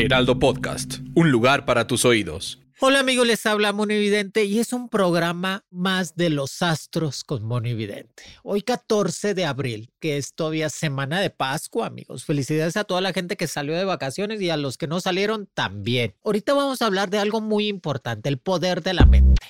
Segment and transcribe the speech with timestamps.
[0.00, 2.58] Heraldo Podcast, un lugar para tus oídos.
[2.80, 8.22] Hola amigos, les habla Monividente y es un programa más de los astros con Monividente.
[8.42, 12.24] Hoy 14 de abril, que es todavía semana de Pascua, amigos.
[12.24, 15.46] Felicidades a toda la gente que salió de vacaciones y a los que no salieron
[15.52, 16.14] también.
[16.24, 19.46] Ahorita vamos a hablar de algo muy importante, el poder de la mente.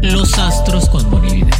[0.00, 1.53] Los astros con Monividente.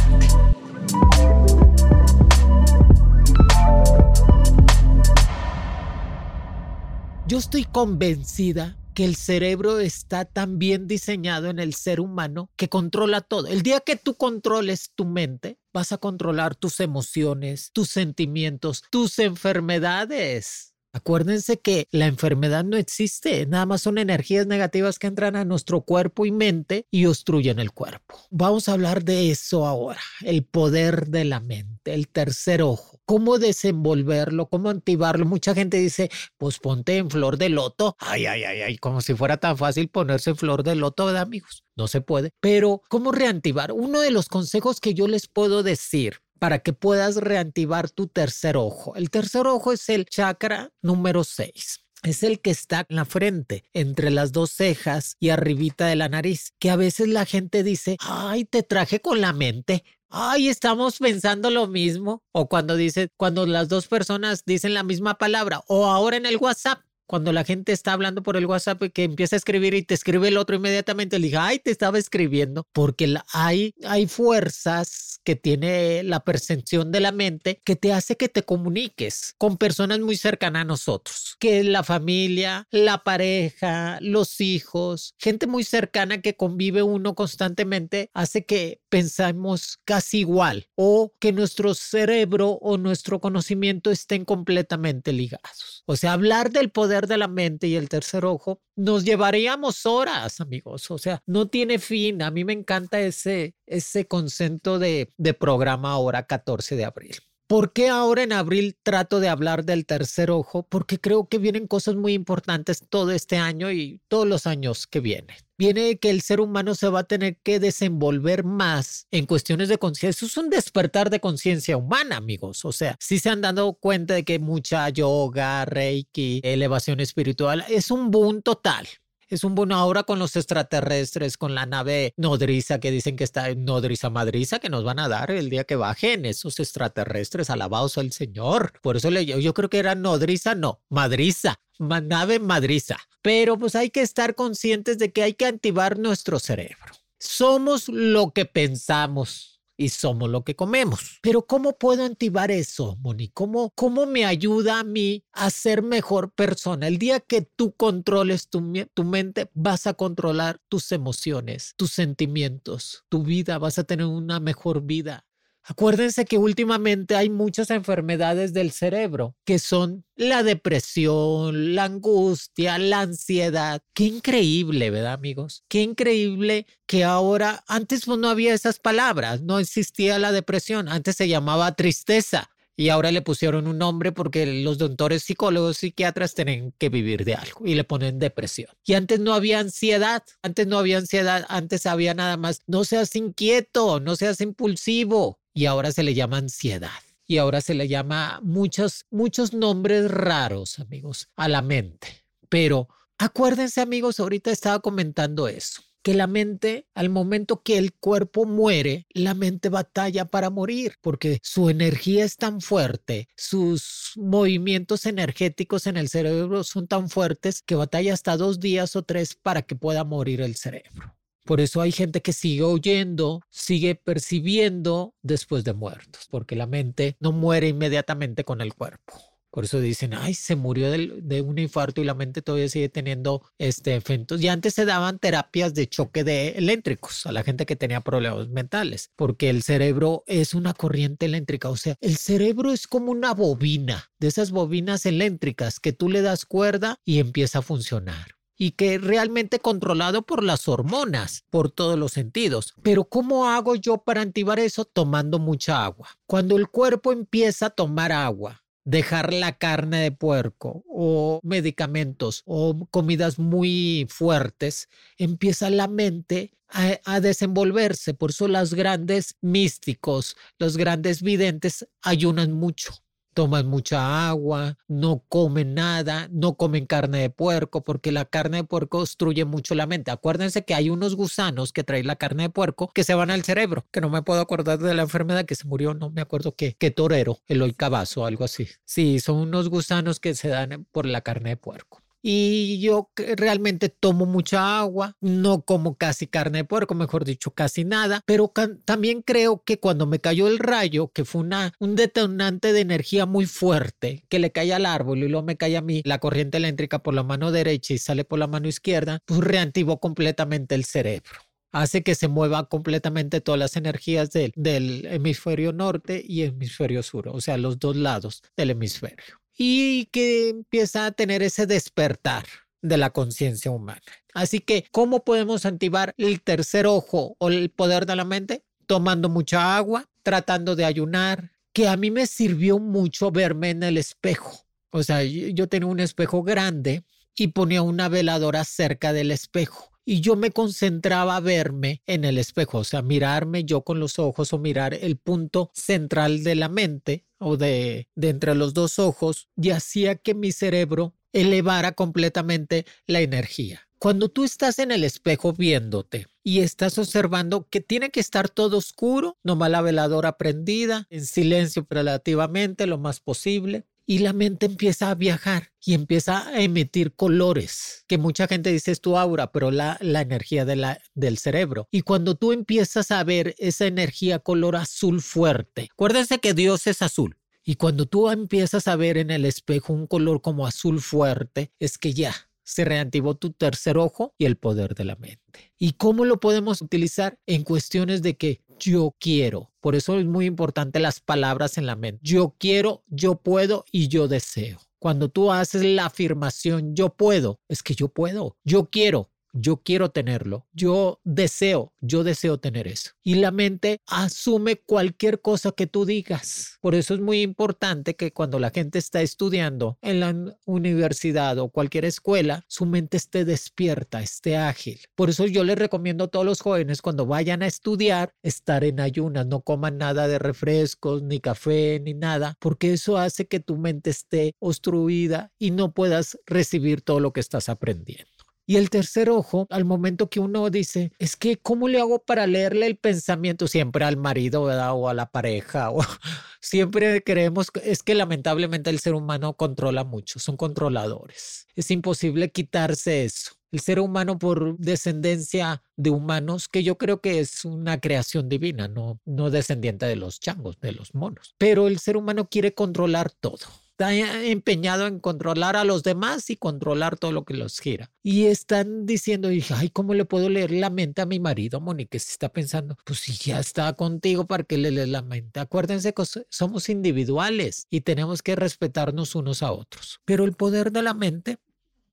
[7.27, 12.69] Yo estoy convencida que el cerebro está tan bien diseñado en el ser humano que
[12.69, 13.47] controla todo.
[13.47, 19.17] El día que tú controles tu mente, vas a controlar tus emociones, tus sentimientos, tus
[19.17, 20.74] enfermedades.
[20.95, 25.81] Acuérdense que la enfermedad no existe, nada más son energías negativas que entran a nuestro
[25.81, 28.17] cuerpo y mente y obstruyen el cuerpo.
[28.29, 33.39] Vamos a hablar de eso ahora, el poder de la mente, el tercer ojo, cómo
[33.39, 35.25] desenvolverlo, cómo activarlo.
[35.25, 37.97] Mucha gente dice, pues ponte en flor de loto.
[37.99, 41.23] Ay, ay, ay, ay, como si fuera tan fácil ponerse en flor de loto, ¿verdad,
[41.23, 41.65] amigos?
[41.75, 42.31] No se puede.
[42.39, 43.73] Pero, ¿cómo reactivar?
[43.73, 48.57] Uno de los consejos que yo les puedo decir para que puedas reactivar tu tercer
[48.57, 48.95] ojo.
[48.95, 53.63] El tercer ojo es el chakra número 6 es el que está en la frente,
[53.73, 57.97] entre las dos cejas y arribita de la nariz, que a veces la gente dice,
[57.99, 59.83] ay, te traje con la mente.
[60.09, 62.23] Ay, estamos pensando lo mismo.
[62.31, 65.61] O cuando dice, cuando las dos personas dicen la misma palabra.
[65.67, 69.35] O ahora en el WhatsApp, cuando la gente está hablando por el WhatsApp que empieza
[69.35, 73.15] a escribir y te escribe el otro inmediatamente, le diga, ay, te estaba escribiendo, porque
[73.33, 78.43] hay, hay fuerzas que tiene la percepción de la mente que te hace que te
[78.43, 85.47] comuniques con personas muy cercanas a nosotros, que la familia, la pareja, los hijos, gente
[85.47, 92.51] muy cercana que convive uno constantemente, hace que pensamos casi igual o que nuestro cerebro
[92.61, 95.83] o nuestro conocimiento estén completamente ligados.
[95.85, 100.41] O sea, hablar del poder de la mente y el tercer ojo, nos llevaríamos horas,
[100.41, 100.89] amigos.
[100.91, 102.21] O sea, no tiene fin.
[102.21, 107.15] A mí me encanta ese, ese concepto de, de programa ahora 14 de abril.
[107.55, 110.63] ¿Por qué ahora en abril trato de hablar del tercer ojo?
[110.63, 114.99] Porque creo que vienen cosas muy importantes todo este año y todos los años que
[114.99, 115.37] vienen.
[115.57, 119.77] Viene que el ser humano se va a tener que desenvolver más en cuestiones de
[119.77, 120.25] conciencia.
[120.25, 122.65] Es un despertar de conciencia humana, amigos.
[122.65, 127.89] O sea, si se han dado cuenta de que mucha yoga, reiki, elevación espiritual, es
[127.89, 128.85] un boom total.
[129.27, 133.49] Es un boom ahora con los extraterrestres, con la nave nodriza que dicen que está
[133.49, 137.49] en nodriza madriza que nos van a dar el día que bajen esos extraterrestres.
[137.49, 138.73] Alabados al Señor.
[138.81, 142.97] Por eso le, yo creo que era nodriza, no, madriza, nave madriza.
[143.23, 146.93] Pero pues hay que estar conscientes de que hay que activar nuestro cerebro.
[147.17, 151.19] Somos lo que pensamos y somos lo que comemos.
[151.21, 153.29] Pero ¿cómo puedo activar eso, Moni?
[153.29, 156.87] ¿Cómo, ¿Cómo me ayuda a mí a ser mejor persona?
[156.87, 158.61] El día que tú controles tu,
[158.93, 164.39] tu mente, vas a controlar tus emociones, tus sentimientos, tu vida, vas a tener una
[164.39, 165.25] mejor vida.
[165.67, 173.01] Acuérdense que últimamente hay muchas enfermedades del cerebro que son la depresión, la angustia, la
[173.01, 173.81] ansiedad.
[173.95, 175.63] Qué increíble, ¿verdad, amigos?
[175.67, 181.15] Qué increíble que ahora, antes pues, no había esas palabras, no existía la depresión, antes
[181.15, 182.51] se llamaba tristeza.
[182.77, 187.33] Y ahora le pusieron un nombre porque los doctores psicólogos, psiquiatras tienen que vivir de
[187.33, 188.69] algo y le ponen depresión.
[188.85, 193.15] Y antes no había ansiedad, antes no había ansiedad, antes había nada más, no seas
[193.15, 196.91] inquieto, no seas impulsivo, y ahora se le llama ansiedad.
[197.25, 202.23] Y ahora se le llama muchos, muchos nombres raros, amigos, a la mente.
[202.49, 202.87] Pero
[203.17, 209.07] acuérdense, amigos, ahorita estaba comentando eso que la mente, al momento que el cuerpo muere,
[209.09, 215.97] la mente batalla para morir, porque su energía es tan fuerte, sus movimientos energéticos en
[215.97, 220.03] el cerebro son tan fuertes que batalla hasta dos días o tres para que pueda
[220.03, 221.15] morir el cerebro.
[221.45, 227.17] Por eso hay gente que sigue oyendo, sigue percibiendo después de muertos, porque la mente
[227.19, 229.13] no muere inmediatamente con el cuerpo.
[229.51, 233.41] Por eso dicen, ay, se murió de, un infarto y la mente todavía sigue teniendo
[233.59, 234.41] este efectos.
[234.41, 238.49] Y antes se daban terapias de choque de eléctricos a la gente que tenía problemas
[238.49, 241.69] mentales, porque el cerebro es una corriente eléctrica.
[241.69, 246.21] O sea, el cerebro es como una bobina, de esas bobinas eléctricas que tú le
[246.21, 251.97] das cuerda y empieza a funcionar y que realmente controlado por las hormonas, por todos
[251.97, 252.73] los sentidos.
[252.81, 254.85] Pero ¿cómo hago yo para activar eso?
[254.85, 256.09] Tomando mucha agua.
[256.25, 262.87] Cuando el cuerpo empieza a tomar agua, dejar la carne de puerco o medicamentos o
[262.91, 268.13] comidas muy fuertes, empieza la mente a, desenvolverse.
[268.13, 273.04] Por eso los grandes místicos, los grandes videntes ayunan mucho
[273.35, 278.63] toman mucha agua, no comen nada, no comen carne de puerco, porque la carne de
[278.63, 280.09] puerco obstruye mucho la mente.
[280.09, 283.43] Acuérdense que hay unos gusanos que traen la carne de puerco que se van al
[283.43, 286.55] cerebro, que no me puedo acordar de la enfermedad que se murió, no me acuerdo
[286.55, 288.67] qué, qué torero, el Cabazo, algo así.
[288.85, 293.87] Sí, son unos gusanos que se dan por la carne de puerco y yo realmente
[293.89, 298.51] tomo mucha agua, no como casi carne de puerco, mejor dicho, casi nada, pero
[298.83, 301.45] también creo que cuando me cayó el rayo, que fue
[301.79, 305.77] un detonante de energía muy fuerte, que le cae al árbol y luego me cae
[305.77, 309.19] a mí la corriente eléctrica por la mano derecha y sale por la mano izquierda,
[309.25, 311.41] pues reactivó completamente el cerebro.
[311.71, 317.39] Hace que se mueva completamente todas las energías del hemisferio norte y hemisferio sur, o
[317.39, 322.45] sea, los dos lados del hemisferio y que empieza a tener ese despertar
[322.81, 324.01] de la conciencia humana.
[324.33, 328.63] Así que, ¿cómo podemos activar el tercer ojo o el poder de la mente?
[328.85, 333.97] Tomando mucha agua, tratando de ayunar, que a mí me sirvió mucho verme en el
[333.97, 334.65] espejo.
[334.91, 337.03] O sea, yo tenía un espejo grande
[337.35, 342.37] y ponía una veladora cerca del espejo y yo me concentraba a verme en el
[342.37, 346.69] espejo, o sea, mirarme yo con los ojos o mirar el punto central de la
[346.69, 352.87] mente o de, de entre los dos ojos y hacía que mi cerebro elevara completamente
[353.05, 353.87] la energía.
[353.99, 358.77] Cuando tú estás en el espejo viéndote y estás observando que tiene que estar todo
[358.77, 365.09] oscuro, nomás la veladora prendida, en silencio relativamente, lo más posible, y la mente empieza
[365.09, 369.71] a viajar y empieza a emitir colores, que mucha gente dice es tu aura, pero
[369.71, 371.87] la, la energía de la, del cerebro.
[371.91, 377.01] Y cuando tú empiezas a ver esa energía color azul fuerte, acuérdense que Dios es
[377.01, 377.37] azul.
[377.63, 381.97] Y cuando tú empiezas a ver en el espejo un color como azul fuerte, es
[381.97, 382.35] que ya
[382.65, 385.71] se reactivó tu tercer ojo y el poder de la mente.
[385.77, 387.39] ¿Y cómo lo podemos utilizar?
[387.45, 389.71] En cuestiones de que yo quiero.
[389.79, 392.19] Por eso es muy importante las palabras en la mente.
[392.23, 394.79] Yo quiero, yo puedo y yo deseo.
[394.99, 400.09] Cuando tú haces la afirmación yo puedo, es que yo puedo, yo quiero, yo quiero
[400.09, 403.11] tenerlo, yo deseo, yo deseo tener eso.
[403.23, 406.77] Y la mente asume cualquier cosa que tú digas.
[406.81, 411.69] Por eso es muy importante que cuando la gente está estudiando en la universidad o
[411.69, 414.99] cualquier escuela, su mente esté despierta, esté ágil.
[415.15, 418.99] Por eso yo les recomiendo a todos los jóvenes cuando vayan a estudiar, estar en
[418.99, 423.77] ayunas, no coman nada de refrescos, ni café, ni nada, porque eso hace que tu
[423.77, 428.34] mente esté obstruida y no puedas recibir todo lo que estás aprendiendo.
[428.67, 432.47] Y el tercer ojo, al momento que uno dice, es que, ¿cómo le hago para
[432.47, 435.91] leerle el pensamiento siempre al marido o a la pareja?
[435.91, 435.99] O,
[436.61, 441.67] siempre creemos, es que lamentablemente el ser humano controla mucho, son controladores.
[441.75, 443.51] Es imposible quitarse eso.
[443.71, 448.87] El ser humano por descendencia de humanos, que yo creo que es una creación divina,
[448.87, 451.55] no, no descendiente de los changos, de los monos.
[451.57, 453.59] Pero el ser humano quiere controlar todo
[453.97, 458.11] está empeñado en controlar a los demás y controlar todo lo que los gira.
[458.21, 462.19] Y están diciendo, ay, ¿cómo le puedo leer la mente a mi marido, Monique?
[462.19, 465.61] Se está pensando, pues si ya está contigo, ¿para que le lees la mente?
[465.61, 470.19] Acuérdense que somos individuales y tenemos que respetarnos unos a otros.
[470.25, 471.57] Pero el poder de la mente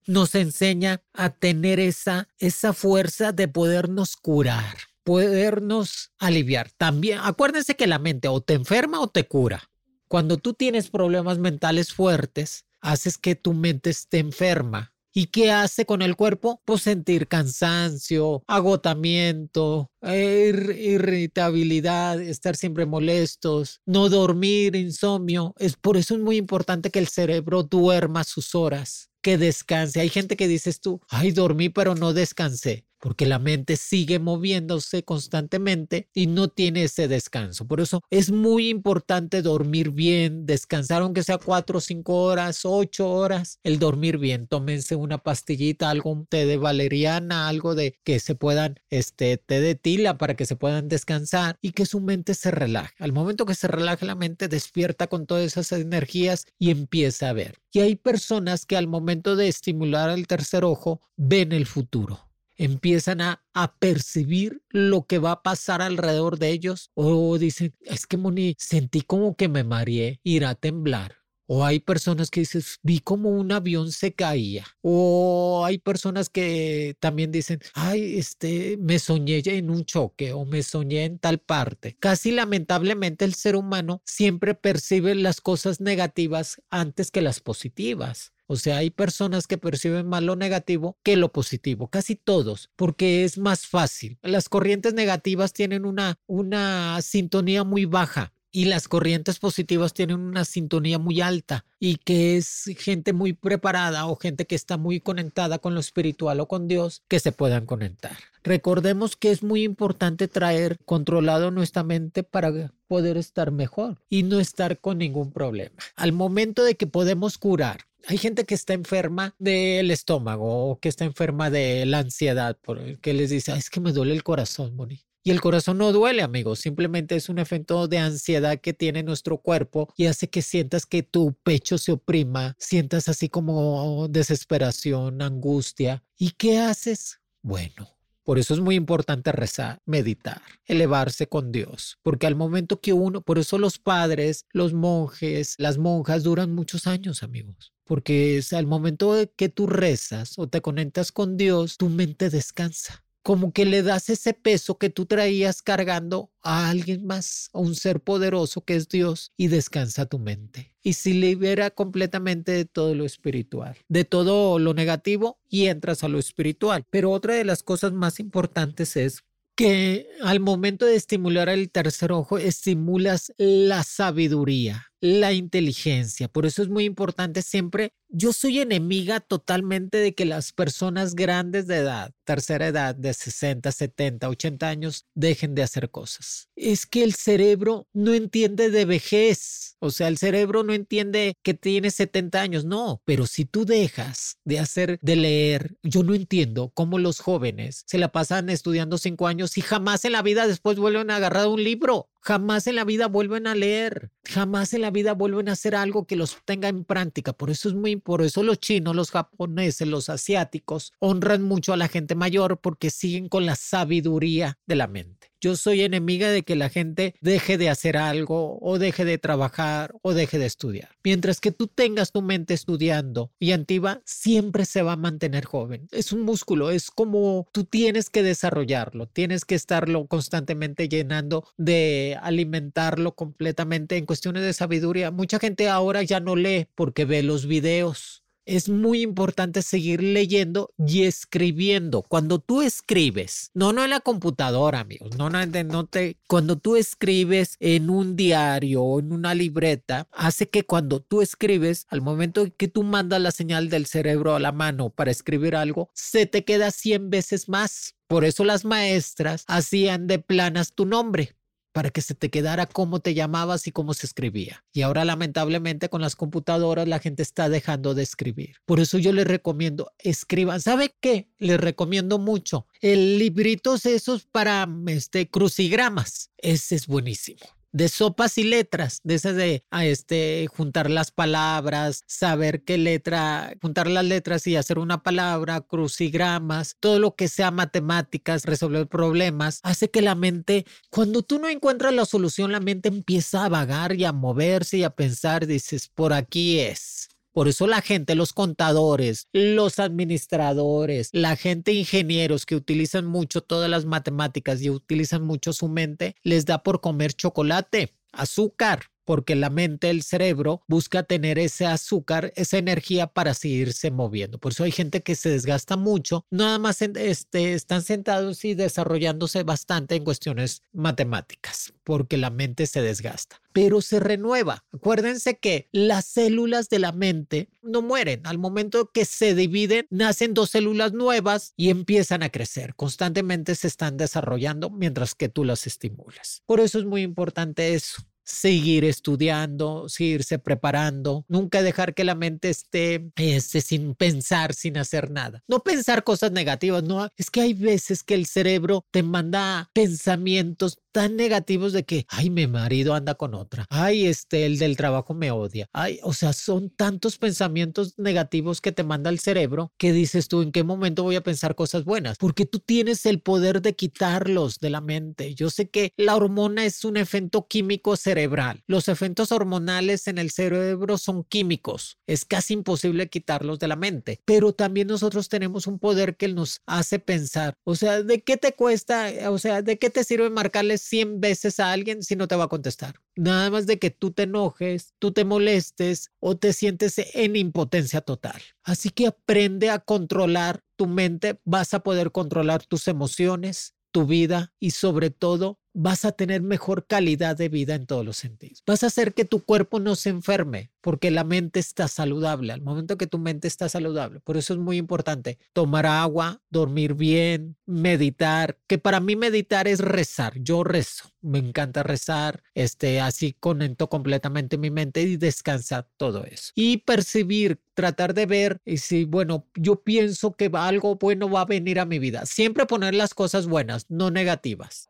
[0.07, 6.71] nos enseña a tener esa, esa fuerza de podernos curar, podernos aliviar.
[6.77, 9.72] También acuérdense que la mente o te enferma o te cura.
[10.12, 14.92] Cuando tú tienes problemas mentales fuertes, haces que tu mente esté enferma.
[15.14, 16.61] ¿Y qué hace con el cuerpo?
[16.66, 25.54] Pues sentir cansancio, agotamiento, irritabilidad, estar siempre molestos, no dormir, insomnio.
[25.59, 30.00] Es por eso es muy importante que el cerebro duerma sus horas, que descanse.
[30.00, 32.85] Hay gente que dices tú, ay, dormí pero no descansé.
[33.03, 37.67] Porque la mente sigue moviéndose constantemente y no tiene ese descanso.
[37.67, 43.59] Por eso es muy importante dormir bien, descansar aunque sea cuatro, cinco horas, ocho horas,
[43.65, 44.47] el dormir bien.
[44.47, 49.61] Tómense una pastillita, algo un té de valeriana, algo de que se puedan, este té
[49.61, 52.95] de tila para que se puedan descansar y que su mente se relaje.
[53.01, 57.33] Al momento que se relaje la mente, despierta con todas esas energías y empieza a
[57.33, 57.59] ver.
[57.73, 63.21] Y hay personas que al momento de estimular el tercer ojo ven el futuro empiezan
[63.21, 68.17] a, a, percibir lo que va a pasar alrededor de ellos o dicen, es que
[68.17, 71.22] Moni, sentí como que me mareé, irá a temblar.
[71.47, 74.67] O hay personas que dicen, vi como un avión se caía.
[74.81, 80.63] O hay personas que también dicen, ay, este, me soñé en un choque o me
[80.63, 81.97] soñé en tal parte.
[81.99, 88.33] Casi lamentablemente el ser humano siempre percibe las cosas negativas antes que las positivas.
[88.47, 93.25] O sea, hay personas que perciben más lo negativo que lo positivo, casi todos, porque
[93.25, 94.19] es más fácil.
[94.23, 100.45] Las corrientes negativas tienen una, una sintonía muy baja y las corrientes positivas tienen una
[100.45, 105.59] sintonía muy alta y que es gente muy preparada o gente que está muy conectada
[105.59, 108.17] con lo espiritual o con Dios que se puedan conectar.
[108.45, 114.39] Recordemos que es muy importante traer controlado nuestra mente para poder estar mejor y no
[114.39, 115.77] estar con ningún problema.
[115.97, 120.89] Al momento de que podemos curar hay gente que está enferma del estómago o que
[120.89, 125.05] está enferma de la ansiedad, porque les dice, es que me duele el corazón, Moni.
[125.25, 129.38] Y el corazón no duele, amigos, simplemente es un efecto de ansiedad que tiene nuestro
[129.38, 136.02] cuerpo y hace que sientas que tu pecho se oprima, sientas así como desesperación, angustia.
[136.19, 137.21] ¿Y qué haces?
[137.41, 137.88] Bueno,
[138.25, 143.23] por eso es muy importante rezar, meditar, elevarse con Dios, porque al momento que uno,
[143.23, 148.67] por eso los padres, los monjes, las monjas duran muchos años, amigos, porque es al
[148.67, 153.83] momento que tú rezas o te conectas con Dios, tu mente descansa como que le
[153.83, 158.76] das ese peso que tú traías cargando a alguien más, a un ser poderoso que
[158.76, 160.75] es Dios, y descansa tu mente.
[160.83, 166.09] Y se libera completamente de todo lo espiritual, de todo lo negativo y entras a
[166.09, 166.85] lo espiritual.
[166.91, 169.23] Pero otra de las cosas más importantes es
[169.55, 176.29] que al momento de estimular el tercer ojo, estimulas la sabiduría, la inteligencia.
[176.29, 181.67] Por eso es muy importante siempre yo soy enemiga totalmente de que las personas grandes
[181.67, 186.51] de edad, tercera edad, de 60, 70, 80 años, dejen de hacer cosas.
[186.55, 189.77] Es que el cerebro no entiende de vejez.
[189.79, 192.65] O sea, el cerebro no entiende que tienes 70 años.
[192.67, 197.83] No, pero si tú dejas de hacer, de leer, yo no entiendo cómo los jóvenes
[197.87, 201.49] se la pasan estudiando cinco años y jamás en la vida después vuelven a agarrar
[201.49, 202.11] un libro.
[202.25, 206.07] Jamás en la vida vuelven a leer, jamás en la vida vuelven a hacer algo
[206.07, 207.33] que los tenga en práctica.
[207.33, 211.76] Por eso es muy, por eso los chinos, los japoneses, los asiáticos honran mucho a
[211.76, 215.32] la gente mayor porque siguen con la sabiduría de la mente.
[215.45, 219.93] Yo soy enemiga de que la gente deje de hacer algo o deje de trabajar
[220.01, 220.91] o deje de estudiar.
[221.03, 225.89] Mientras que tú tengas tu mente estudiando y antigua, siempre se va a mantener joven.
[225.91, 232.17] Es un músculo, es como tú tienes que desarrollarlo, tienes que estarlo constantemente llenando de
[232.23, 235.11] alimentarlo completamente en cuestiones de sabiduría.
[235.11, 240.73] Mucha gente ahora ya no lee porque ve los videos es muy importante seguir leyendo
[240.79, 242.03] y escribiendo.
[242.03, 246.77] Cuando tú escribes, no, no en la computadora, amigos, no, no, no te, cuando tú
[246.77, 252.47] escribes en un diario o en una libreta, hace que cuando tú escribes, al momento
[252.57, 256.45] que tú mandas la señal del cerebro a la mano para escribir algo, se te
[256.45, 257.95] queda 100 veces más.
[258.07, 261.35] Por eso las maestras hacían de planas tu nombre
[261.73, 264.64] para que se te quedara cómo te llamabas y cómo se escribía.
[264.73, 268.57] Y ahora lamentablemente con las computadoras la gente está dejando de escribir.
[268.64, 270.61] Por eso yo les recomiendo, escriban.
[270.61, 271.29] ¿Sabe qué?
[271.38, 272.67] Les recomiendo mucho.
[272.81, 276.31] El librito esos para este, crucigramas.
[276.38, 282.05] Ese es buenísimo de sopas y letras, de esas de a este, juntar las palabras,
[282.07, 287.50] saber qué letra, juntar las letras y hacer una palabra, crucigramas, todo lo que sea
[287.50, 292.88] matemáticas, resolver problemas, hace que la mente, cuando tú no encuentras la solución, la mente
[292.88, 297.12] empieza a vagar y a moverse y a pensar, dices, por aquí es.
[297.33, 303.71] Por eso la gente, los contadores, los administradores, la gente ingenieros que utilizan mucho todas
[303.71, 309.51] las matemáticas y utilizan mucho su mente, les da por comer chocolate, azúcar, porque la
[309.51, 314.39] mente, el cerebro, busca tener ese azúcar, esa energía para seguirse moviendo.
[314.39, 319.43] Por eso hay gente que se desgasta mucho, nada más este, están sentados y desarrollándose
[319.43, 324.65] bastante en cuestiones matemáticas, porque la mente se desgasta pero se renueva.
[324.73, 328.27] Acuérdense que las células de la mente no mueren.
[328.27, 332.75] Al momento que se dividen, nacen dos células nuevas y empiezan a crecer.
[332.75, 336.43] Constantemente se están desarrollando mientras que tú las estimulas.
[336.47, 342.50] Por eso es muy importante eso seguir estudiando, seguirse preparando, nunca dejar que la mente
[342.50, 345.43] esté, esté sin pensar, sin hacer nada.
[345.49, 350.79] No pensar cosas negativas, no, es que hay veces que el cerebro te manda pensamientos
[350.93, 355.15] tan negativos de que, ay, mi marido anda con otra, ay, este, el del trabajo
[355.15, 359.93] me odia, ay, o sea, son tantos pensamientos negativos que te manda el cerebro que
[359.93, 362.19] dices tú, ¿en qué momento voy a pensar cosas buenas?
[362.19, 365.35] Porque tú tienes el poder de quitarlos de la mente.
[365.35, 368.63] Yo sé que la hormona es un efecto químico cerebral.
[368.67, 371.99] Los efectos hormonales en el cerebro son químicos.
[372.07, 374.21] Es casi imposible quitarlos de la mente.
[374.25, 377.55] Pero también nosotros tenemos un poder que nos hace pensar.
[377.65, 379.11] O sea, ¿de qué te cuesta?
[379.31, 382.45] O sea, ¿de qué te sirve marcarles 100 veces a alguien si no te va
[382.45, 383.01] a contestar?
[383.15, 388.01] Nada más de que tú te enojes, tú te molestes o te sientes en impotencia
[388.01, 388.41] total.
[388.65, 394.53] Así que aprende a controlar tu mente, vas a poder controlar tus emociones, tu vida
[394.59, 398.62] y sobre todo vas a tener mejor calidad de vida en todos los sentidos.
[398.67, 402.52] Vas a hacer que tu cuerpo no se enferme porque la mente está saludable.
[402.52, 404.21] Al momento que tu mente está saludable.
[404.21, 409.79] Por eso es muy importante tomar agua, dormir bien, meditar, que para mí meditar es
[409.79, 410.35] rezar.
[410.41, 411.11] Yo rezo.
[411.21, 416.50] Me encanta rezar, este, así conecto completamente mi mente y descansa todo eso.
[416.57, 421.47] Y percibir, tratar de ver y si, bueno, yo pienso que algo bueno va a
[421.47, 422.26] venir a mi vida.
[422.26, 424.88] Siempre poner las cosas buenas, no negativas.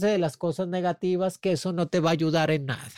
[0.00, 2.90] De las cosas negativas, que eso no te va a ayudar en nada.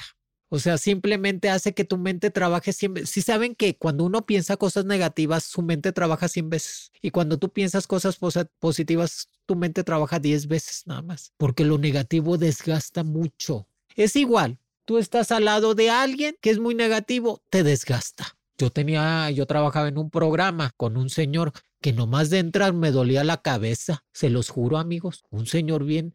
[0.54, 3.06] O sea, simplemente hace que tu mente trabaje siempre.
[3.06, 6.92] Si saben que cuando uno piensa cosas negativas, su mente trabaja 100 veces.
[7.00, 8.18] Y cuando tú piensas cosas
[8.58, 11.32] positivas, tu mente trabaja 10 veces nada más.
[11.38, 13.66] Porque lo negativo desgasta mucho.
[13.96, 18.36] Es igual, tú estás al lado de alguien que es muy negativo, te desgasta.
[18.58, 22.90] Yo tenía, yo trabajaba en un programa con un señor que nomás de entrar me
[22.90, 24.04] dolía la cabeza.
[24.12, 25.24] Se los juro, amigos.
[25.30, 26.14] Un señor bien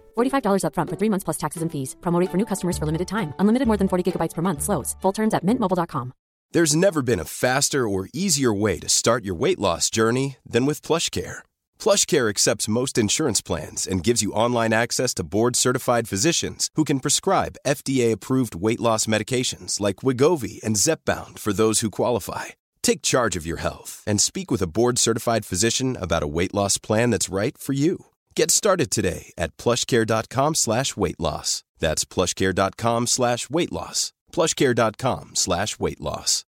[0.17, 1.95] $45 upfront for three months plus taxes and fees.
[2.01, 3.33] Promote for new customers for limited time.
[3.39, 4.61] Unlimited more than 40 gigabytes per month.
[4.61, 4.97] Slows.
[5.01, 6.13] Full terms at mintmobile.com.
[6.53, 10.65] There's never been a faster or easier way to start your weight loss journey than
[10.65, 11.39] with PlushCare.
[11.79, 16.99] PlushCare accepts most insurance plans and gives you online access to board-certified physicians who can
[16.99, 22.45] prescribe FDA-approved weight loss medications like Wigovi and Zepbound for those who qualify.
[22.81, 26.77] Take charge of your health and speak with a board-certified physician about a weight loss
[26.77, 28.10] plan that's right for you.
[28.35, 31.63] Get started today at plushcare.com slash weight loss.
[31.79, 34.13] That's plushcare.com slash weight loss.
[34.31, 36.45] plushcare.com slash weight loss.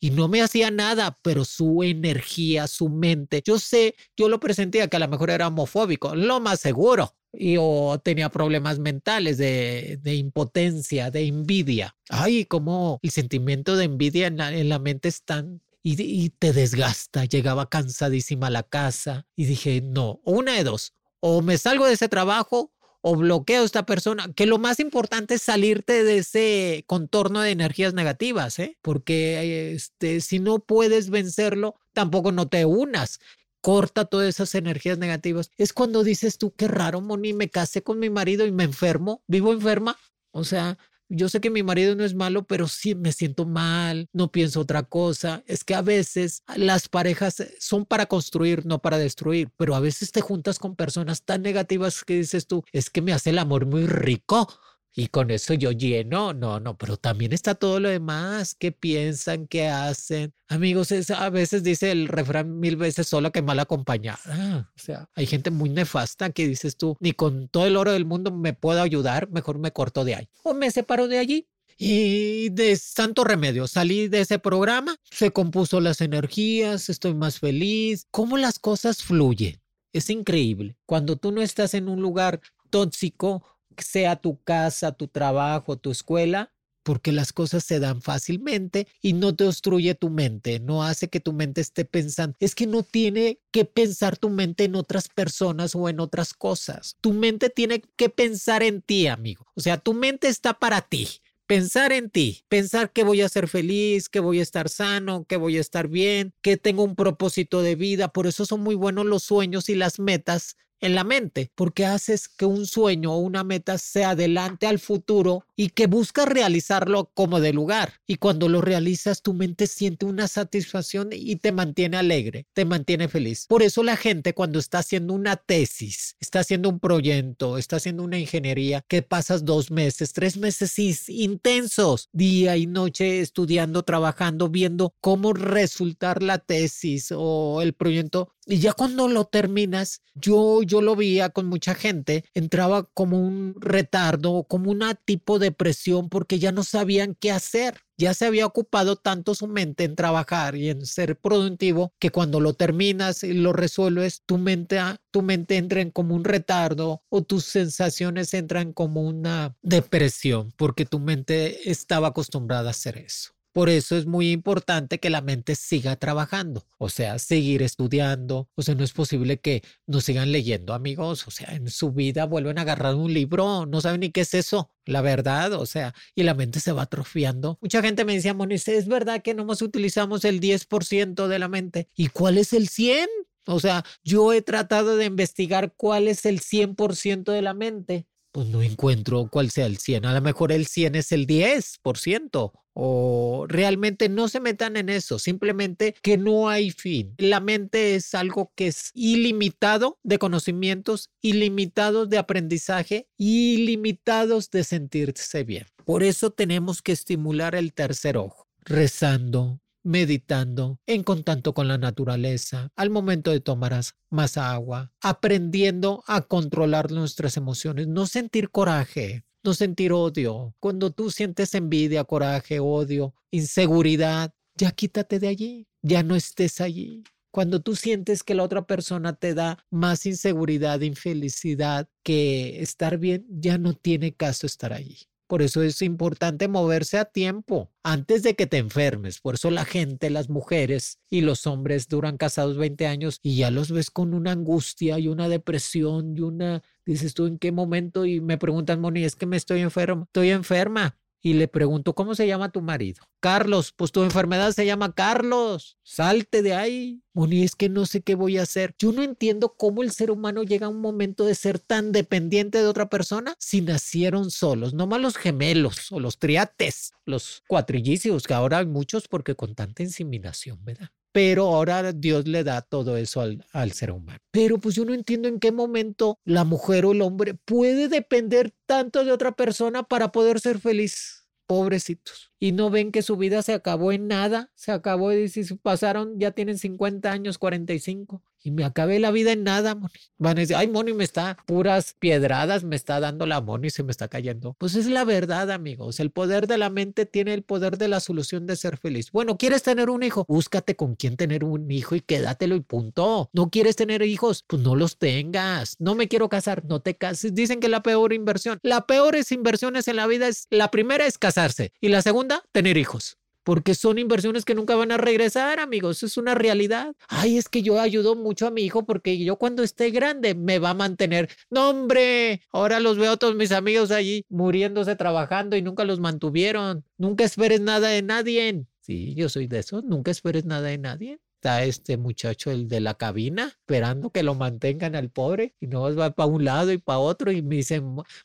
[0.00, 4.88] Y no me hacía nada, pero su energía, su mente, yo sé, yo lo presentía
[4.88, 7.14] que a lo mejor era homofóbico, lo más seguro.
[7.32, 11.96] Y o tenía problemas mentales de, de impotencia, de envidia.
[12.10, 16.52] Ay, como el sentimiento de envidia en la, en la mente es tan y, te
[16.52, 17.26] desgasta.
[17.26, 21.92] Llegaba cansadísima a la casa y dije, no, una de dos, o me salgo de
[21.92, 22.72] ese trabajo
[23.06, 27.50] o bloqueo a esta persona, que lo más importante es salirte de ese contorno de
[27.50, 28.78] energías negativas, ¿eh?
[28.80, 33.20] porque este, si no puedes vencerlo, tampoco no te unas.
[33.60, 35.50] Corta todas esas energías negativas.
[35.58, 39.22] Es cuando dices tú, qué raro, Moni, me casé con mi marido y me enfermo,
[39.26, 39.98] vivo enferma.
[40.30, 44.08] O sea, yo sé que mi marido no es malo, pero sí me siento mal,
[44.12, 45.42] no pienso otra cosa.
[45.46, 50.12] Es que a veces las parejas son para construir, no para destruir, pero a veces
[50.12, 53.66] te juntas con personas tan negativas que dices tú, es que me hace el amor
[53.66, 54.48] muy rico
[54.96, 59.48] y con eso yo lleno, no, no, pero también está todo lo demás, qué piensan,
[59.48, 60.32] qué hacen.
[60.46, 64.70] Amigos, a veces dice el refrán mil veces sola que mal acompañada.
[64.76, 68.04] O sea, hay gente muy nefasta que dices tú, ni con todo el oro del
[68.04, 70.28] mundo me puedo ayudar, mejor me corto de ahí.
[70.44, 71.48] O me separo de allí.
[71.76, 78.06] Y de santo remedio, salí de ese programa, se compuso las energías, estoy más feliz.
[78.12, 79.60] ¿Cómo las cosas fluyen?
[79.92, 80.76] Es increíble.
[80.86, 86.54] Cuando tú no estás en un lugar tóxico sea tu casa, tu trabajo, tu escuela,
[86.84, 91.18] porque las cosas se dan fácilmente y no te obstruye tu mente, no hace que
[91.18, 92.36] tu mente esté pensando.
[92.38, 96.96] Es que no tiene que pensar tu mente en otras personas o en otras cosas.
[97.00, 99.46] Tu mente tiene que pensar en ti, amigo.
[99.56, 101.08] O sea, tu mente está para ti.
[101.46, 105.36] Pensar en ti, pensar que voy a ser feliz, que voy a estar sano, que
[105.36, 108.08] voy a estar bien, que tengo un propósito de vida.
[108.08, 112.28] Por eso son muy buenos los sueños y las metas en la mente, porque haces
[112.28, 117.40] que un sueño o una meta se adelante al futuro y que buscas realizarlo como
[117.40, 118.00] de lugar.
[118.06, 123.08] Y cuando lo realizas, tu mente siente una satisfacción y te mantiene alegre, te mantiene
[123.08, 123.46] feliz.
[123.48, 128.02] Por eso la gente cuando está haciendo una tesis, está haciendo un proyecto, está haciendo
[128.02, 134.94] una ingeniería, que pasas dos meses, tres meses intensos, día y noche estudiando, trabajando, viendo
[135.00, 140.96] cómo resultar la tesis o el proyecto, y ya cuando lo terminas, yo, yo lo
[140.96, 146.52] veía con mucha gente, entraba como un retardo, como un tipo de depresión porque ya
[146.52, 147.80] no sabían qué hacer.
[147.96, 152.40] Ya se había ocupado tanto su mente en trabajar y en ser productivo que cuando
[152.40, 154.80] lo terminas y lo resuelves, tu mente,
[155.12, 160.84] tu mente entra en como un retardo o tus sensaciones entran como una depresión porque
[160.86, 163.34] tu mente estaba acostumbrada a hacer eso.
[163.54, 168.48] Por eso es muy importante que la mente siga trabajando, o sea, seguir estudiando.
[168.56, 171.28] O sea, no es posible que no sigan leyendo, amigos.
[171.28, 174.34] O sea, en su vida vuelven a agarrar un libro, no saben ni qué es
[174.34, 175.52] eso, la verdad.
[175.52, 177.56] O sea, y la mente se va atrofiando.
[177.62, 181.46] Mucha gente me decía, Moniz, es verdad que no más utilizamos el 10% de la
[181.46, 181.88] mente.
[181.94, 183.06] ¿Y cuál es el 100%?
[183.46, 188.48] O sea, yo he tratado de investigar cuál es el 100% de la mente pues
[188.48, 190.06] no encuentro cuál sea el 100.
[190.06, 195.18] A lo mejor el 100 es el 10% o realmente no se metan en eso,
[195.18, 197.14] simplemente que no hay fin.
[197.18, 205.44] La mente es algo que es ilimitado de conocimientos, ilimitado de aprendizaje, ilimitados de sentirse
[205.44, 205.66] bien.
[205.84, 212.70] Por eso tenemos que estimular el tercer ojo, rezando, meditando, en contacto con la naturaleza,
[212.74, 213.78] al momento de tomar
[214.10, 220.54] más agua, aprendiendo a controlar nuestras emociones, no sentir coraje, no sentir odio.
[220.58, 227.04] Cuando tú sientes envidia, coraje, odio, inseguridad, ya quítate de allí, ya no estés allí.
[227.30, 233.26] Cuando tú sientes que la otra persona te da más inseguridad, infelicidad que estar bien,
[233.28, 235.08] ya no tiene caso estar allí.
[235.26, 239.20] Por eso es importante moverse a tiempo, antes de que te enfermes.
[239.20, 243.50] Por eso la gente, las mujeres y los hombres duran casados 20 años y ya
[243.50, 246.62] los ves con una angustia y una depresión y una...
[246.84, 248.04] Dices tú, ¿en qué momento?
[248.04, 250.04] Y me preguntan, Moni, es que me estoy enferma.
[250.04, 253.02] Estoy enferma y le pregunto, ¿cómo se llama tu marido?
[253.18, 255.78] Carlos, pues tu enfermedad se llama Carlos.
[255.82, 257.00] Salte de ahí.
[257.14, 258.74] Moni, es que no sé qué voy a hacer.
[258.78, 262.58] Yo no entiendo cómo el ser humano llega a un momento de ser tan dependiente
[262.58, 264.74] de otra persona si nacieron solos.
[264.74, 269.54] No más los gemelos o los triates, los cuatrillicios, que ahora hay muchos porque con
[269.54, 270.90] tanta inseminación, ¿verdad?
[271.14, 274.18] Pero ahora Dios le da todo eso al, al, ser humano.
[274.32, 278.52] Pero pues yo no entiendo en qué momento la mujer o el hombre puede depender
[278.66, 281.28] tanto de otra persona para poder ser feliz.
[281.46, 282.32] Pobrecitos.
[282.38, 286.18] Y no ven que su vida se acabó en nada, se acabó y si pasaron,
[286.18, 289.94] ya tienen 50 años, 45 y me acabé la vida en nada, Moni.
[290.18, 293.82] Van a decir, ay, Moni, me está puras piedradas, me está dando la Moni, se
[293.82, 294.54] me está cayendo.
[294.58, 295.98] Pues es la verdad, amigos.
[295.98, 299.10] El poder de la mente tiene el poder de la solución de ser feliz.
[299.12, 300.26] Bueno, ¿quieres tener un hijo?
[300.28, 303.30] Búscate con quién tener un hijo y quédatelo y punto.
[303.32, 304.44] ¿No quieres tener hijos?
[304.46, 305.76] Pues no los tengas.
[305.78, 307.34] No me quiero casar, no te cases.
[307.34, 311.16] Dicen que la peor inversión, la peores inversiones en la vida es, la primera es
[311.16, 316.02] casarse y la segunda, tener hijos porque son inversiones que nunca van a regresar, amigos.
[316.02, 316.96] Es una realidad.
[317.08, 320.58] Ay, es que yo ayudo mucho a mi hijo porque yo cuando esté grande me
[320.58, 321.28] va a mantener.
[321.50, 326.00] No, hombre, ahora los veo a todos mis amigos allí muriéndose trabajando y nunca los
[326.00, 326.84] mantuvieron.
[326.96, 328.64] Nunca esperes nada de nadie.
[328.80, 329.84] Sí, yo soy de esos.
[329.84, 334.34] Nunca esperes nada de nadie está este muchacho, el de la cabina, esperando que lo
[334.34, 337.82] mantengan al pobre y no va para un lado y para otro y me dice,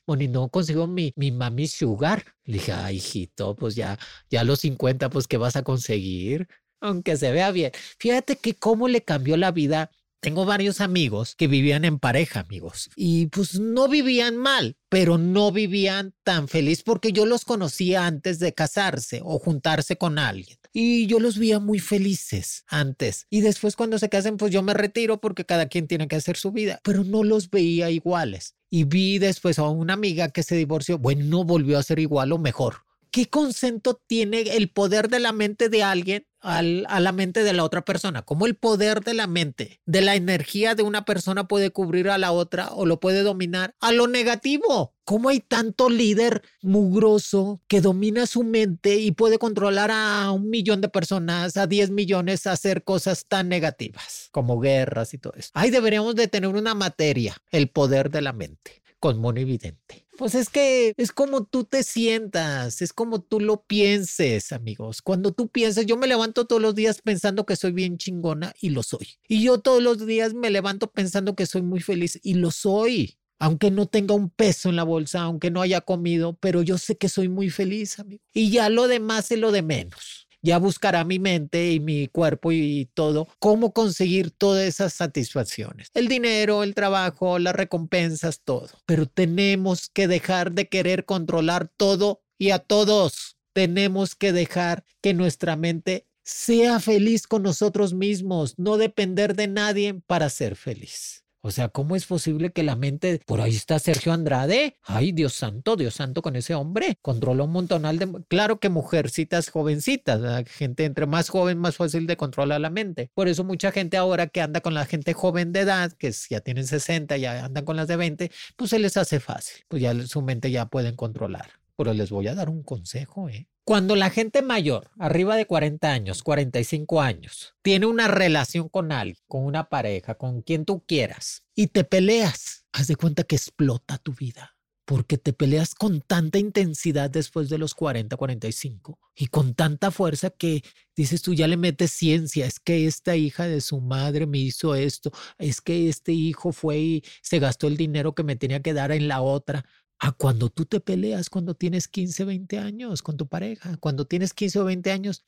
[0.08, 2.24] Moni, no consigo mi, mi mami sugar.
[2.46, 6.48] Le dije, ay, hijito, pues ya, ya a los 50, pues, ¿qué vas a conseguir?
[6.80, 7.74] Aunque se vea bien.
[8.00, 12.90] Fíjate que cómo le cambió la vida tengo varios amigos que vivían en pareja, amigos,
[12.96, 18.40] y pues no vivían mal, pero no vivían tan feliz porque yo los conocía antes
[18.40, 20.58] de casarse o juntarse con alguien.
[20.72, 23.26] Y yo los veía muy felices antes.
[23.30, 26.38] Y después cuando se casen, pues yo me retiro porque cada quien tiene que hacer
[26.38, 26.80] su vida.
[26.84, 28.56] Pero no los veía iguales.
[28.70, 31.00] Y vi después a una amiga que se divorció.
[31.00, 32.84] Bueno, no volvió a ser igual o mejor.
[33.12, 37.64] ¿Qué consento tiene el poder de la mente de alguien a la mente de la
[37.64, 41.72] otra persona, cómo el poder de la mente, de la energía de una persona puede
[41.72, 44.94] cubrir a la otra o lo puede dominar a lo negativo.
[45.04, 50.82] ¿Cómo hay tanto líder mugroso que domina su mente y puede controlar a un millón
[50.82, 55.50] de personas, a 10 millones, a hacer cosas tan negativas como guerras y todo eso?
[55.56, 60.06] Ahí deberíamos de tener una materia, el poder de la mente, con mono evidente.
[60.18, 65.02] Pues es que es como tú te sientas, es como tú lo pienses, amigos.
[65.02, 68.70] Cuando tú piensas, yo me levanto todos los días pensando que soy bien chingona y
[68.70, 69.08] lo soy.
[69.28, 73.16] Y yo todos los días me levanto pensando que soy muy feliz y lo soy.
[73.42, 76.98] Aunque no tenga un peso en la bolsa, aunque no haya comido, pero yo sé
[76.98, 78.22] que soy muy feliz, amigo.
[78.34, 82.52] Y ya lo demás es lo de menos ya buscará mi mente y mi cuerpo
[82.52, 85.90] y todo cómo conseguir todas esas satisfacciones.
[85.94, 88.70] El dinero, el trabajo, las recompensas, todo.
[88.86, 93.38] Pero tenemos que dejar de querer controlar todo y a todos.
[93.54, 99.96] Tenemos que dejar que nuestra mente sea feliz con nosotros mismos, no depender de nadie
[100.06, 101.26] para ser feliz.
[101.42, 104.78] O sea, ¿cómo es posible que la mente, por ahí está Sergio Andrade?
[104.84, 106.98] Ay, Dios santo, Dios santo con ese hombre.
[107.02, 108.10] Controla un montonal de...
[108.28, 113.10] Claro que mujercitas jovencitas, gente entre más joven, más fácil de controlar la mente.
[113.14, 116.42] Por eso mucha gente ahora que anda con la gente joven de edad, que ya
[116.42, 119.64] tienen 60, ya andan con las de 20, pues se les hace fácil.
[119.70, 121.59] Pues ya su mente ya pueden controlar.
[121.80, 123.48] Pero les voy a dar un consejo, ¿eh?
[123.64, 129.24] Cuando la gente mayor, arriba de 40 años, 45 años, tiene una relación con alguien,
[129.30, 133.98] con una pareja, con quien tú quieras, y te peleas, haz de cuenta que explota
[133.98, 134.58] tu vida.
[134.84, 140.32] Porque te peleas con tanta intensidad después de los 40, 45 y con tanta fuerza
[140.32, 140.64] que
[140.98, 142.46] dices tú ya le metes ciencia.
[142.46, 145.12] Es que esta hija de su madre me hizo esto.
[145.38, 148.92] Es que este hijo fue y se gastó el dinero que me tenía que dar
[148.92, 149.64] en la otra
[150.00, 153.78] a cuando tú te peleas cuando tienes 15, 20 años con tu pareja.
[153.78, 155.26] Cuando tienes 15 o 20 años,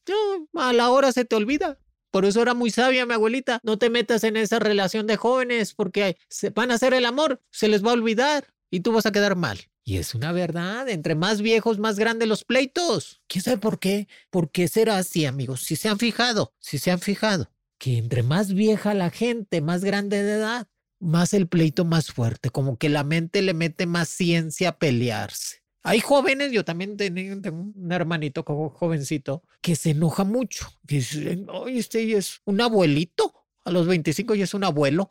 [0.54, 1.78] a la hora se te olvida.
[2.10, 3.60] Por eso era muy sabia mi abuelita.
[3.64, 7.42] No te metas en esa relación de jóvenes porque se van a hacer el amor,
[7.52, 9.60] se les va a olvidar y tú vas a quedar mal.
[9.84, 13.22] Y es una verdad, entre más viejos, más grandes los pleitos.
[13.28, 14.08] ¿Quién sabe por qué?
[14.30, 15.62] ¿Por qué será así, amigos?
[15.62, 19.84] Si se han fijado, si se han fijado, que entre más vieja la gente, más
[19.84, 20.68] grande de edad,
[21.02, 25.62] más el pleito más fuerte, como que la mente le mete más ciencia a pelearse.
[25.84, 30.68] Hay jóvenes, yo también tengo, un hermanito jovencito que se enoja mucho.
[30.84, 33.34] Dice, oye, este es un abuelito.
[33.66, 35.10] A los 25 ya es un abuelo.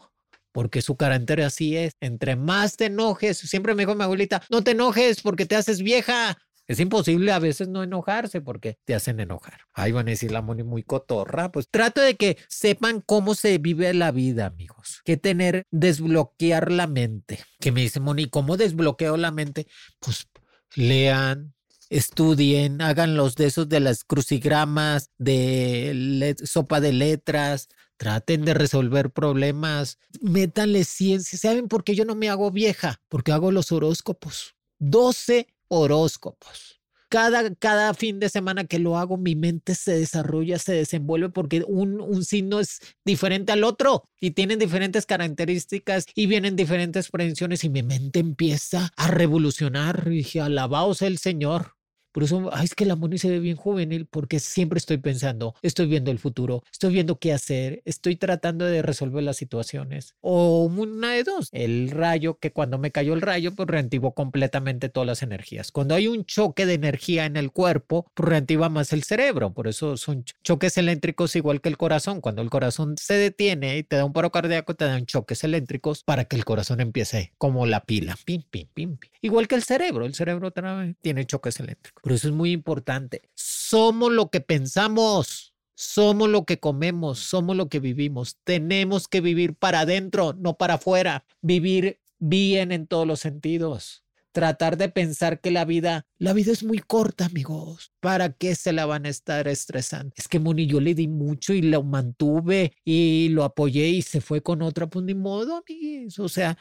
[0.53, 1.93] Porque su carácter así es.
[2.01, 5.83] Entre más te enojes, siempre me dijo mi abuelita, no te enojes porque te haces
[5.83, 6.39] vieja.
[6.71, 9.63] Es imposible a veces no enojarse porque te hacen enojar.
[9.75, 11.51] Ahí van a decir la Moni muy cotorra.
[11.51, 15.01] Pues trato de que sepan cómo se vive la vida, amigos.
[15.05, 17.41] Que tener, desbloquear la mente.
[17.59, 19.67] Que me dice Moni, ¿cómo desbloqueo la mente?
[19.99, 20.29] Pues
[20.77, 21.55] lean,
[21.89, 29.11] estudien, hagan los de esos de las crucigramas, de sopa de letras, traten de resolver
[29.11, 31.37] problemas, métanle ciencia.
[31.37, 33.03] ¿Saben por qué yo no me hago vieja?
[33.09, 34.55] Porque hago los horóscopos.
[34.79, 36.81] 12 horóscopos.
[37.09, 41.65] Cada, cada fin de semana que lo hago, mi mente se desarrolla, se desenvuelve porque
[41.67, 47.65] un, un signo es diferente al otro y tienen diferentes características y vienen diferentes predicciones
[47.65, 50.05] y mi mente empieza a revolucionar.
[50.07, 51.80] Y dije, alabaos el Señor.
[52.13, 55.87] Por eso, es que la Moni se ve bien juvenil porque siempre estoy pensando, estoy
[55.87, 60.15] viendo el futuro, estoy viendo qué hacer, estoy tratando de resolver las situaciones.
[60.21, 64.89] O una de dos, el rayo, que cuando me cayó el rayo, pues reactivó completamente
[64.89, 65.73] todas las energías.
[65.73, 69.53] Cuando hay un choque de energía en el cuerpo, pues reactiva más el cerebro.
[69.53, 72.21] Por eso son choques eléctricos igual que el corazón.
[72.21, 76.03] Cuando el corazón se detiene y te da un paro cardíaco, te dan choques eléctricos
[76.05, 78.17] para que el corazón empiece como la pila.
[78.25, 79.11] Pim, pim, pim, pim.
[79.21, 80.05] Igual que el cerebro.
[80.05, 80.53] El cerebro
[81.01, 82.00] tiene choques eléctricos.
[82.03, 83.31] Por eso es muy importante.
[83.35, 85.51] Somos lo que pensamos.
[85.83, 88.37] Somos lo que comemos, somos lo que vivimos.
[88.45, 91.25] Tenemos que vivir para adentro, no para afuera.
[91.41, 94.05] Vivir bien en todos los sentidos.
[94.33, 97.93] Tratar de pensar que la vida, la vida es muy corta, amigos.
[98.01, 100.13] ¿Para qué se la van a estar estresando?
[100.17, 104.21] Es que Moni, yo le di mucho y lo mantuve y lo apoyé y se
[104.21, 106.19] fue con otra, pues ni modo, amigos.
[106.19, 106.57] O sea,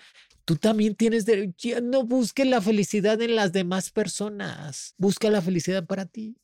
[0.49, 1.79] Tú también tienes derecho.
[1.79, 4.95] No busques la felicidad en las demás personas.
[4.97, 6.38] Busca la felicidad para ti.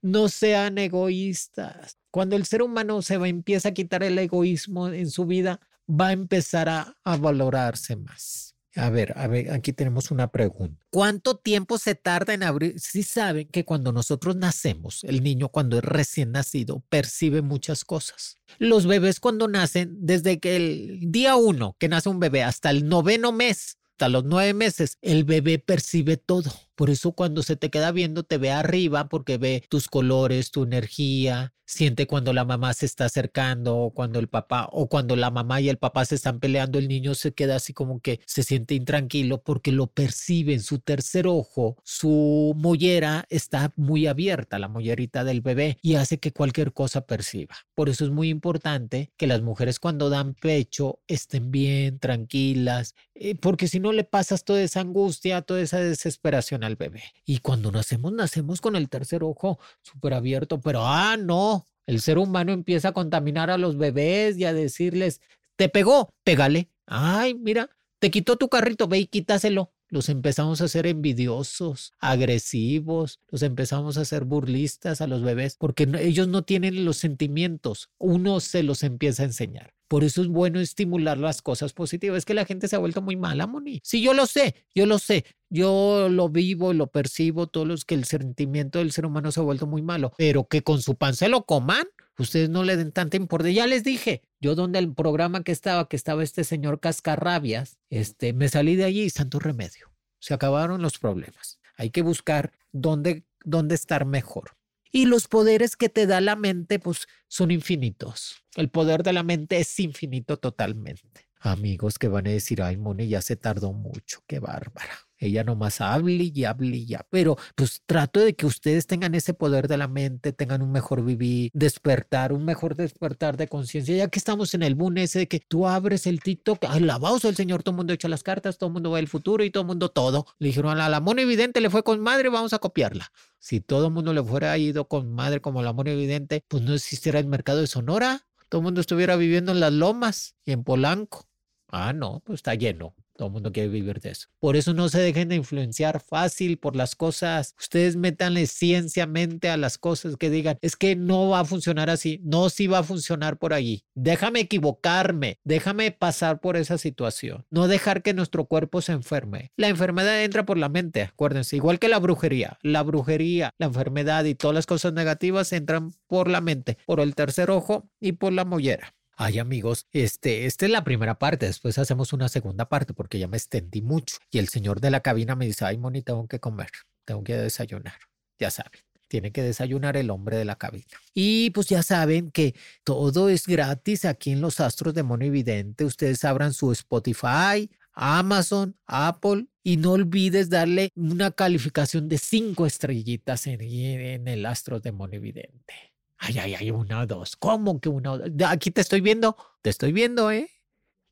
[0.00, 1.96] No sean egoístas.
[2.10, 6.08] Cuando el ser humano se va, empieza a quitar el egoísmo en su vida, va
[6.08, 8.51] a empezar a, a valorarse más.
[8.74, 9.14] A ver,
[9.50, 10.82] aquí tenemos una pregunta.
[10.90, 12.80] ¿Cuánto tiempo se tarda en abrir?
[12.80, 18.38] Si saben que cuando nosotros nacemos, el niño cuando es recién nacido percibe muchas cosas.
[18.58, 22.88] Los bebés cuando nacen, desde que el día uno que nace un bebé hasta el
[22.88, 27.70] noveno mes, hasta los nueve meses, el bebé percibe todo Por eso cuando se te
[27.70, 32.74] queda viendo, te ve arriba porque ve tus colores, tu energía, siente cuando la mamá
[32.74, 36.16] se está acercando o cuando el papá o cuando la mamá y el papá se
[36.16, 40.52] están peleando, el niño se queda así como que se siente intranquilo porque lo percibe
[40.52, 46.18] en su tercer ojo, su mollera está muy abierta, la mollerita del bebé, y hace
[46.18, 47.56] que cualquier cosa perciba.
[47.74, 53.34] Por eso es muy importante que las mujeres cuando dan pecho estén bien, tranquilas, eh,
[53.34, 57.02] porque si no le pasas toda esa angustia, toda esa desesperación al bebé.
[57.24, 62.18] Y cuando nacemos, nacemos con el tercer ojo súper abierto, pero ah, no, el ser
[62.18, 65.20] humano empieza a contaminar a los bebés y a decirles,
[65.56, 66.68] te pegó, pégale.
[66.86, 69.72] Ay, mira, te quitó tu carrito, ve y quítaselo.
[69.88, 75.86] Los empezamos a hacer envidiosos, agresivos, los empezamos a hacer burlistas a los bebés porque
[76.00, 77.90] ellos no tienen los sentimientos.
[77.98, 79.74] Uno se los empieza a enseñar.
[79.92, 82.16] Por eso es bueno estimular las cosas positivas.
[82.16, 83.82] Es que la gente se ha vuelto muy mala, Moni.
[83.84, 85.26] Sí, yo lo sé, yo lo sé.
[85.50, 89.42] Yo lo vivo, lo percibo, todos los que el sentimiento del ser humano se ha
[89.42, 90.14] vuelto muy malo.
[90.16, 91.84] Pero que con su pan se lo coman,
[92.16, 93.64] ustedes no le den tanta importancia.
[93.64, 98.32] Ya les dije, yo donde el programa que estaba, que estaba este señor Cascarrabias, este,
[98.32, 99.92] me salí de allí y santo remedio.
[100.20, 101.60] Se acabaron los problemas.
[101.76, 104.52] Hay que buscar dónde, dónde estar mejor.
[104.92, 108.44] Y los poderes que te da la mente, pues son infinitos.
[108.56, 111.21] El poder de la mente es infinito totalmente.
[111.44, 114.94] Amigos que van a decir, ay, Moni, ya se tardó mucho, qué bárbara.
[115.18, 117.04] Ella nomás hable y hable y ya.
[117.10, 121.04] Pero pues trato de que ustedes tengan ese poder de la mente, tengan un mejor
[121.04, 123.96] vivir, despertar, un mejor despertar de conciencia.
[123.96, 127.34] Ya que estamos en el boom ese de que tú abres el TikTok, alabados el
[127.34, 129.62] Señor, todo el mundo echa las cartas, todo el mundo va al futuro y todo
[129.62, 130.26] el mundo todo.
[130.38, 133.12] Le dijeron a la, la evidente le fue con madre, vamos a copiarla.
[133.40, 136.74] Si todo el mundo le fuera ido con madre como la mona evidente, pues no
[136.74, 138.26] existiera el mercado de Sonora.
[138.48, 141.31] Todo el mundo estuviera viviendo en las lomas y en Polanco.
[141.72, 142.94] Ah, no, pues está lleno.
[143.16, 144.28] Todo el mundo quiere vivir de eso.
[144.40, 147.54] Por eso no se dejen de influenciar fácil por las cosas.
[147.58, 151.88] Ustedes métanle ciencia, mente a las cosas que digan, es que no va a funcionar
[151.88, 152.20] así.
[152.24, 153.84] No, sí va a funcionar por allí.
[153.94, 155.38] Déjame equivocarme.
[155.44, 157.46] Déjame pasar por esa situación.
[157.50, 159.52] No dejar que nuestro cuerpo se enferme.
[159.56, 161.56] La enfermedad entra por la mente, acuérdense.
[161.56, 162.58] Igual que la brujería.
[162.62, 167.14] La brujería, la enfermedad y todas las cosas negativas entran por la mente, por el
[167.14, 168.94] tercer ojo y por la mollera.
[169.16, 173.28] Ay amigos, este, esta es la primera parte, después hacemos una segunda parte porque ya
[173.28, 174.16] me extendí mucho.
[174.30, 176.70] Y el señor de la cabina me dice, ay Moni, tengo que comer,
[177.04, 177.98] tengo que desayunar.
[178.38, 180.86] Ya saben, tiene que desayunar el hombre de la cabina.
[181.12, 185.84] Y pues ya saben que todo es gratis aquí en los Astros de Mono Evidente.
[185.84, 193.46] Ustedes abran su Spotify, Amazon, Apple y no olvides darle una calificación de cinco estrellitas
[193.46, 195.91] en, en el Astros de Mono Evidente.
[196.24, 197.34] Ay, ay, ay, una dos.
[197.34, 198.30] ¿Cómo que una dos?
[198.46, 200.48] Aquí te estoy viendo, te estoy viendo, ¿eh?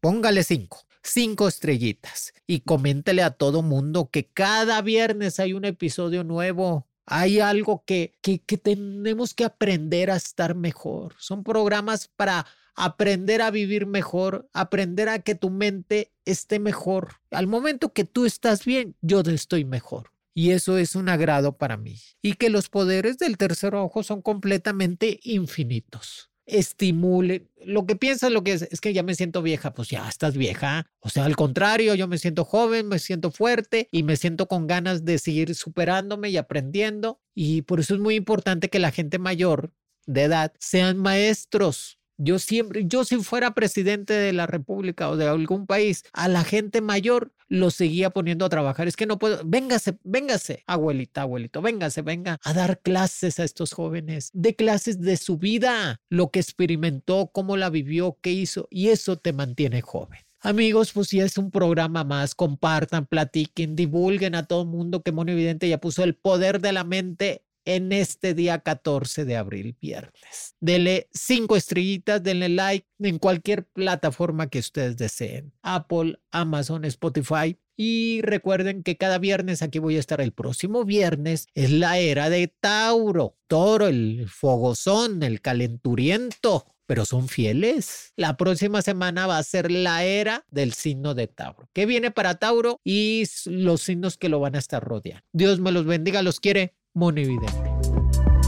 [0.01, 6.23] Póngale cinco, cinco estrellitas y coméntele a todo mundo que cada viernes hay un episodio
[6.23, 6.87] nuevo.
[7.07, 11.17] Hay algo que, que tenemos que aprender a estar mejor.
[11.19, 12.47] Son programas para
[12.77, 17.17] aprender a vivir mejor, aprender a que tu mente esté mejor.
[17.33, 20.13] Al momento que tú estás bien, yo estoy mejor.
[20.35, 21.97] Y eso es un agrado para mí.
[22.23, 26.31] Y que los poderes del tercer ojo son completamente infinitos.
[26.47, 27.49] Estimule.
[27.65, 30.37] Lo que piensas, lo que es, es que ya me siento vieja, pues ya estás
[30.37, 30.87] vieja.
[30.99, 34.67] O sea, al contrario, yo me siento joven, me siento fuerte y me siento con
[34.67, 37.21] ganas de seguir superándome y aprendiendo.
[37.35, 39.73] Y por eso es muy importante que la gente mayor
[40.07, 45.27] de edad sean maestros yo siempre, yo si fuera presidente de la República o de
[45.27, 48.87] algún país, a la gente mayor lo seguía poniendo a trabajar.
[48.89, 53.73] Es que no puedo, véngase, véngase, abuelita, abuelito, véngase, venga a dar clases a estos
[53.73, 58.89] jóvenes, de clases de su vida, lo que experimentó, cómo la vivió, qué hizo, y
[58.89, 60.21] eso te mantiene joven.
[60.43, 65.33] Amigos, pues si es un programa más, compartan, platiquen, divulguen a todo mundo que Mono
[65.33, 70.57] Evidente ya puso el poder de la mente en este día 14 de abril, viernes.
[70.61, 75.53] Denle cinco estrellitas, denle like en cualquier plataforma que ustedes deseen.
[75.63, 77.59] Apple, Amazon, Spotify.
[77.77, 81.47] Y recuerden que cada viernes aquí voy a estar el próximo viernes.
[81.55, 83.39] Es la era de Tauro.
[83.47, 88.13] Toro, el fogozón, el calenturiento pero son fieles.
[88.17, 91.71] La próxima semana va a ser la era del signo de Tauro.
[91.73, 92.81] ¿Qué viene para Tauro?
[92.83, 95.23] Y los signos que lo van a estar rodeando.
[95.33, 96.75] Dios me los bendiga, los quiere.
[96.95, 97.71] Monividente.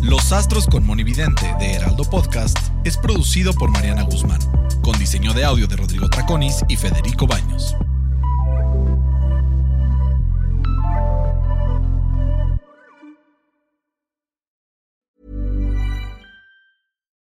[0.02, 4.40] Los Astros con Monividente de Heraldo Podcast es producido por Mariana Guzmán,
[4.83, 7.76] con diseño de audio de Rodrigo Traconis y Federico Baños.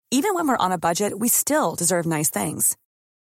[0.09, 2.75] Even when we're on a budget, we still deserve nice things.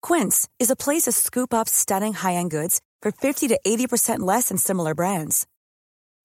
[0.01, 4.49] Quince is a place to scoop up stunning high-end goods for 50 to 80% less
[4.49, 5.47] than similar brands.